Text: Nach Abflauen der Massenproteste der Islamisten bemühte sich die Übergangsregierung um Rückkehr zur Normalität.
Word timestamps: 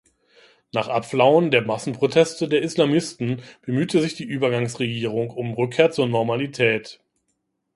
Nach 0.73 0.87
Abflauen 0.87 1.51
der 1.51 1.61
Massenproteste 1.61 2.47
der 2.49 2.63
Islamisten 2.63 3.43
bemühte 3.61 4.01
sich 4.01 4.15
die 4.15 4.23
Übergangsregierung 4.23 5.29
um 5.29 5.53
Rückkehr 5.53 5.91
zur 5.91 6.07
Normalität. 6.07 6.99